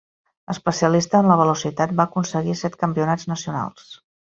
[0.53, 3.99] Especialista en la Velocitat, va aconseguir set campionats nacionals.